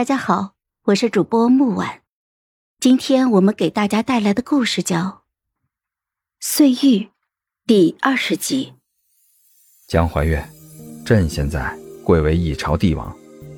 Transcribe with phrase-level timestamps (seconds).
[0.00, 2.00] 大家好，我是主播木婉，
[2.80, 4.96] 今天我们给大家带来的故事叫
[6.40, 6.74] 《碎玉》
[7.66, 8.72] 第二十集。
[9.86, 10.42] 江怀月，
[11.04, 13.14] 朕现在贵为一朝帝王，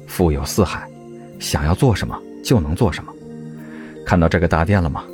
[0.08, 0.90] 富有四海，
[1.38, 3.14] 想要做什么就能做什么。
[4.04, 5.04] 看到这个大殿了吗？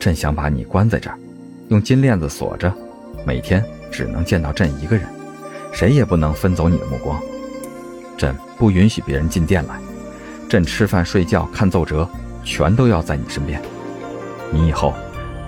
[0.00, 1.18] 朕想把你关在这儿，
[1.68, 2.74] 用金链子锁着，
[3.26, 5.06] 每天只能见到朕一个人，
[5.70, 7.22] 谁也不能分走你的目光。
[8.16, 9.78] 朕不允许别人进殿来。
[10.52, 12.06] 朕吃饭、睡觉、看奏折，
[12.44, 13.58] 全都要在你身边。
[14.50, 14.92] 你以后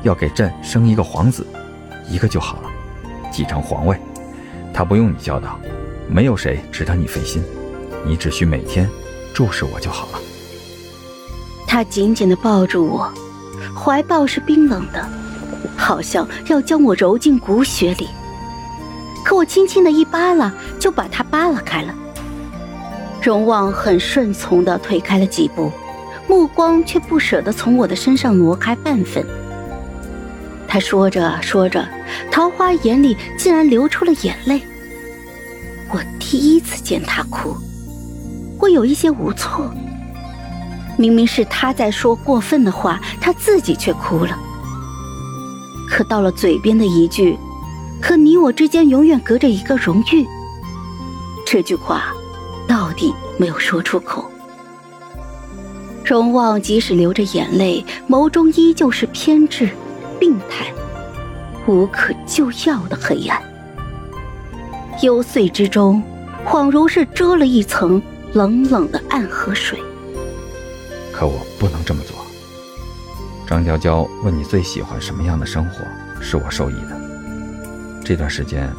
[0.02, 1.46] 要给朕生一个皇子，
[2.08, 2.70] 一个就好了，
[3.30, 4.00] 继承皇位。
[4.72, 5.60] 他不用你教导，
[6.08, 7.44] 没有谁值得你费心。
[8.06, 8.88] 你只需每天
[9.34, 10.18] 注视我就好了。
[11.66, 13.12] 他紧紧地抱住我，
[13.77, 15.06] 怀抱是冰冷的，
[15.77, 18.08] 好像要将我揉进骨血里。
[19.22, 21.94] 可我轻轻的一扒拉，就把他扒拉开了。
[23.24, 25.73] 荣旺很顺从地退开了几步，
[26.28, 29.25] 目光却不舍得从我的身上挪开半分。
[30.69, 31.89] 他说着说着，
[32.31, 34.61] 桃花眼里竟然流出了眼泪。
[35.91, 37.56] 我第一次见他哭，
[38.58, 39.72] 我有一些无措。
[40.98, 44.38] 明明是他在说过分的话，他自己却哭了。
[45.88, 47.38] 可到了嘴边的一句
[48.03, 50.27] “可你我之间永远隔着一个荣誉”，
[51.47, 52.12] 这句话。
[52.68, 54.30] 到底没有说出口。
[56.04, 59.68] 荣旺即使流着眼泪，眸中依旧是偏执、
[60.20, 60.72] 病态、
[61.66, 63.42] 无可救药的黑暗。
[65.02, 66.02] 幽邃之中，
[66.46, 68.00] 恍如是遮了一层
[68.32, 69.78] 冷冷的暗河水。
[71.12, 72.16] 可我不能这么做。
[73.46, 75.84] 张娇娇问你最喜欢什么样的生活，
[76.20, 77.00] 是我授意的。
[78.04, 78.70] 这段时间，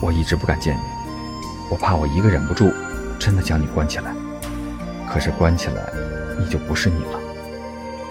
[0.00, 0.80] 我一直不敢见你，
[1.70, 2.72] 我怕我一个忍不住。
[3.24, 4.12] 真的将你关起来，
[5.08, 5.92] 可是关起来，
[6.40, 7.20] 你就不是你了，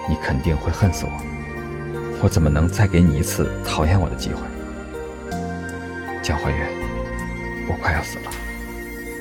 [0.08, 1.12] 你肯定会恨死我，
[2.24, 4.40] 我怎么能再给你一次讨厌我的机会？
[6.24, 6.66] 江怀月，
[7.68, 8.32] 我快要死了，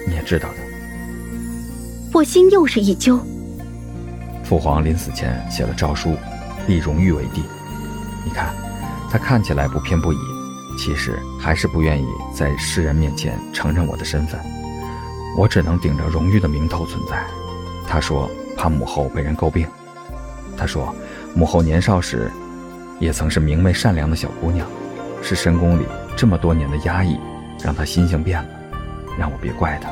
[0.07, 0.55] 你也知道的。
[2.13, 3.19] 我心又是一揪。
[4.45, 6.15] 父皇临死前写了诏书，
[6.69, 7.43] 立荣誉为帝，
[8.25, 8.55] 你看，
[9.11, 10.19] 他看起来不偏不倚，
[10.79, 14.41] 其实还是不愿意在世人面前承认我的身份。
[15.37, 17.25] 我只能顶着荣誉的名头存在。
[17.87, 19.67] 他说怕母后被人诟病。
[20.57, 20.95] 他说
[21.35, 22.31] 母后年少时，
[22.99, 24.67] 也曾是明媚善良的小姑娘，
[25.23, 25.85] 是深宫里
[26.17, 27.19] 这么多年的压抑，
[27.63, 28.49] 让她心性变了。
[29.19, 29.91] 让我别怪她。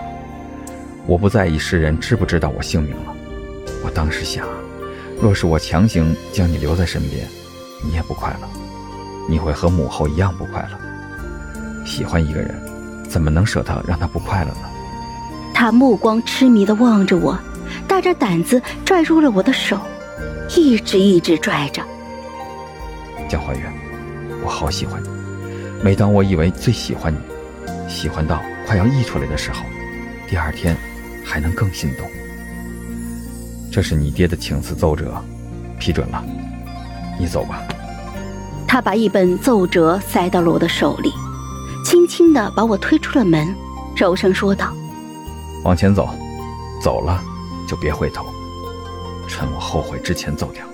[1.06, 3.15] 我不在意世人知不知道我姓名了。
[3.82, 4.47] 我当时想，
[5.20, 7.26] 若是我强行将你留在身边，
[7.82, 8.49] 你也不快乐，
[9.28, 11.84] 你会和母后一样不快乐。
[11.87, 12.55] 喜欢一个人，
[13.09, 14.67] 怎么能舍得让他不快乐呢？
[15.60, 17.36] 他目光痴迷的望着我，
[17.88, 19.76] 大着胆子拽住了我的手，
[20.56, 21.82] 一直一直拽着。
[23.28, 23.64] 江怀远，
[24.44, 25.08] 我好喜欢你。
[25.82, 27.19] 每当我以为最喜欢你，
[27.88, 29.64] 喜欢到快要溢出来的时候，
[30.28, 30.76] 第二天
[31.24, 32.08] 还能更心动。
[33.69, 35.20] 这是你爹的请辞奏折，
[35.76, 36.25] 批准了，
[37.19, 37.64] 你走吧。
[38.69, 41.12] 他把一本奏折塞到了我的手里，
[41.84, 43.52] 轻轻地把我推出了门，
[43.96, 44.72] 柔声说道。
[45.68, 46.08] 往前走，
[46.80, 47.22] 走了
[47.68, 48.24] 就别回头，
[49.28, 50.64] 趁我后悔之前走掉。